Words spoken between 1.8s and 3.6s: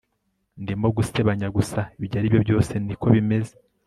ibyo aribyo byose nikobimeze